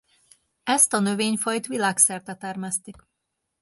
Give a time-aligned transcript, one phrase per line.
[0.63, 2.95] Ezt a növényfajt világszerte termesztik.